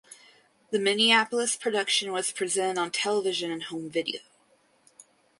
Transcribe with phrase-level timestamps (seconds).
[0.71, 4.21] The Minneapolis production was presented on television and home video.